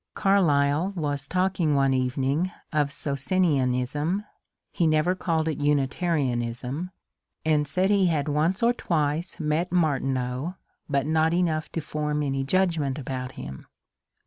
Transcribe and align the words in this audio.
Carlyle 0.15 0.93
was 0.95 1.27
talking 1.27 1.75
one 1.75 1.93
evening 1.93 2.51
of 2.73 2.91
Socinianism— 2.91 4.25
he 4.71 4.87
never 4.87 5.13
called 5.13 5.47
it 5.47 5.59
Unitarianism— 5.59 6.89
and 7.45 7.67
said 7.67 7.91
he 7.91 8.07
had 8.07 8.27
once 8.27 8.63
or 8.63 8.73
twice 8.73 9.39
met 9.39 9.69
Martinean, 9.71 10.55
but 10.89 11.05
not 11.05 11.35
enough 11.35 11.71
to 11.73 11.81
form 11.81 12.23
any 12.23 12.43
judgment 12.43 12.97
about 12.97 13.33
him. 13.33 13.67